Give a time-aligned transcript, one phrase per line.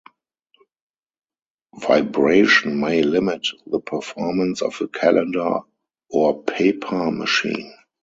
[1.79, 5.59] Vibration may limit the performance of a calender
[6.09, 7.71] or paper machine.